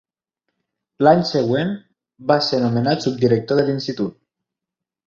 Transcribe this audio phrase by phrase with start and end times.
[1.07, 1.75] L'any següent,
[2.33, 4.21] va ser nomenat subdirector de l'Institut.